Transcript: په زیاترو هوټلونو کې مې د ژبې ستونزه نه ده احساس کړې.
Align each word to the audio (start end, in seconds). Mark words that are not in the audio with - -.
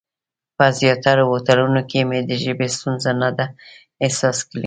په 0.57 0.65
زیاترو 0.79 1.29
هوټلونو 1.31 1.81
کې 1.89 1.99
مې 2.09 2.19
د 2.29 2.31
ژبې 2.43 2.67
ستونزه 2.75 3.11
نه 3.21 3.29
ده 3.37 3.45
احساس 4.03 4.37
کړې. 4.49 4.59